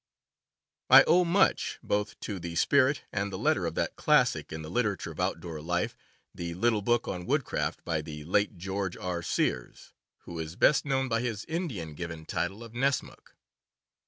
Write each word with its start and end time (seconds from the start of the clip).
I 0.89 1.03
owe 1.03 1.23
much, 1.23 1.77
both 1.83 2.19
to 2.21 2.39
the 2.39 2.55
spirit 2.55 3.03
and 3.13 3.31
the 3.31 3.37
letter 3.37 3.67
of 3.67 3.75
that 3.75 3.95
classic 3.97 4.51
in 4.51 4.63
the 4.63 4.69
literature 4.71 5.11
of 5.11 5.19
outdoor 5.19 5.61
life, 5.61 5.95
the 6.33 6.55
little 6.55 6.81
book 6.81 7.07
on 7.07 7.27
Woodcraft 7.27 7.85
by 7.85 8.01
the 8.01 8.23
late 8.23 8.57
George 8.57 8.97
R. 8.97 9.21
Sears, 9.21 9.93
who 10.21 10.39
is 10.39 10.55
best 10.55 10.85
known 10.85 11.07
by 11.07 11.21
his 11.21 11.45
Indian 11.45 11.93
given 11.93 12.25
title 12.25 12.63
of 12.63 12.73
Nessmuk. 12.73 13.35